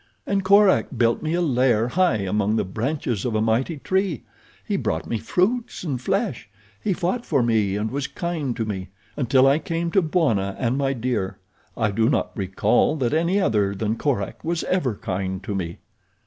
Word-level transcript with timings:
"And 0.25 0.43
Korak 0.43 0.87
built 0.97 1.21
me 1.21 1.35
a 1.35 1.41
lair 1.41 1.89
high 1.89 2.15
among 2.23 2.55
the 2.55 2.65
branches 2.65 3.23
of 3.23 3.35
a 3.35 3.39
mighty 3.39 3.77
tree. 3.77 4.23
He 4.65 4.75
brought 4.75 5.05
me 5.05 5.19
fruits 5.19 5.83
and 5.83 6.01
flesh. 6.01 6.49
He 6.83 6.91
fought 6.91 7.23
for 7.23 7.43
me 7.43 7.75
and 7.75 7.91
was 7.91 8.07
kind 8.07 8.55
to 8.55 8.65
me—until 8.65 9.45
I 9.45 9.59
came 9.59 9.91
to 9.91 10.01
Bwana 10.01 10.55
and 10.57 10.75
My 10.75 10.93
Dear 10.93 11.37
I 11.77 11.91
do 11.91 12.09
not 12.09 12.35
recall 12.35 12.95
that 12.95 13.13
any 13.13 13.39
other 13.39 13.75
than 13.75 13.95
Korak 13.95 14.43
was 14.43 14.63
ever 14.63 14.95
kind 14.95 15.43
to 15.43 15.53
me." 15.53 15.77